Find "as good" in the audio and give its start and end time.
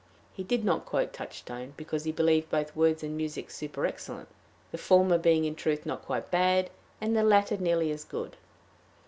7.91-8.35